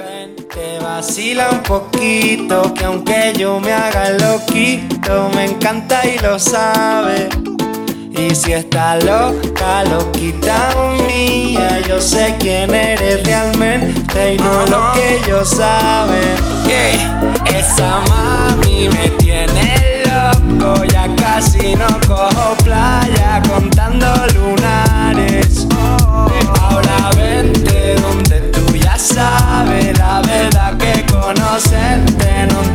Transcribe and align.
Ven, 0.00 0.34
te 0.48 0.78
vacila 0.82 1.50
un 1.50 1.62
poquito, 1.62 2.72
que 2.72 2.84
aunque 2.84 3.34
yo 3.36 3.60
me 3.60 3.72
haga 3.72 4.10
loquito, 4.10 5.30
me 5.34 5.44
encanta 5.44 6.06
y 6.06 6.18
lo 6.18 6.38
sabe. 6.38 7.28
Y 8.10 8.34
si 8.34 8.52
está 8.52 8.96
loca, 8.96 9.84
loquita 9.84 10.70
mía, 11.06 11.80
yo 11.86 12.00
sé 12.00 12.34
quién 12.38 12.74
eres 12.74 13.22
realmente 13.24 14.34
y 14.34 14.38
no 14.38 14.64
lo 14.66 14.92
que 14.94 15.18
ellos 15.18 15.48
saben. 15.50 16.36
esa 17.54 18.00
mami 18.08 18.88
me 18.88 19.08
tiene 19.18 19.29
verte, 31.90 32.46
no 32.46 32.69